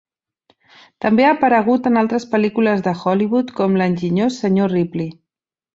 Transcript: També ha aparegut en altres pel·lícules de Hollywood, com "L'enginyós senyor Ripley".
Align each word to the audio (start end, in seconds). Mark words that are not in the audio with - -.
També 1.05 1.27
ha 1.27 1.33
aparegut 1.33 1.89
en 1.91 2.01
altres 2.03 2.25
pel·lícules 2.33 2.83
de 2.89 2.97
Hollywood, 3.03 3.55
com 3.61 3.81
"L'enginyós 3.83 4.43
senyor 4.47 4.75
Ripley". 4.79 5.13